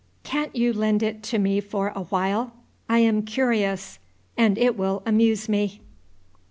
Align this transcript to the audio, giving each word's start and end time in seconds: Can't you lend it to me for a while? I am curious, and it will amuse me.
Can't 0.23 0.55
you 0.55 0.73
lend 0.73 1.03
it 1.03 1.21
to 1.25 1.37
me 1.37 1.61
for 1.61 1.89
a 1.89 2.05
while? 2.05 2.53
I 2.89 2.97
am 3.01 3.21
curious, 3.21 3.99
and 4.35 4.57
it 4.57 4.75
will 4.75 5.03
amuse 5.05 5.47
me. 5.47 5.79